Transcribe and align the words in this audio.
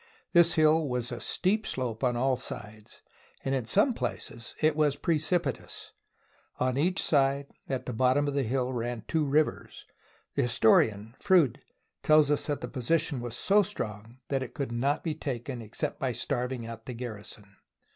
This 0.33 0.53
hill 0.53 0.89
was 0.89 1.11
a 1.11 1.21
steep 1.21 1.67
slope 1.67 2.03
on 2.03 2.17
all 2.17 2.35
sides, 2.35 3.03
and 3.45 3.53
in 3.53 3.67
some 3.67 3.93
places 3.93 4.55
it 4.59 4.75
was 4.75 4.95
precipitous. 4.95 5.91
On 6.57 6.75
each 6.75 6.99
side, 6.99 7.45
at 7.69 7.85
the 7.85 7.93
bottom 7.93 8.27
of 8.27 8.33
the 8.33 8.41
hill 8.41 8.73
ran 8.73 9.03
two 9.07 9.23
rivers. 9.27 9.85
The 10.33 10.41
historian, 10.41 11.13
Froude, 11.19 11.61
tells 12.01 12.31
us 12.31 12.47
that 12.47 12.61
the 12.61 12.67
position 12.67 13.19
was 13.19 13.37
so 13.37 13.61
strong 13.61 14.17
that 14.29 14.41
it 14.41 14.55
could 14.55 14.71
not 14.71 15.03
be 15.03 15.13
taken 15.13 15.61
except 15.61 15.99
by 15.99 16.13
starving 16.13 16.65
out 16.65 16.87
the 16.87 16.95
gar 16.95 17.19
rison. 17.19 17.45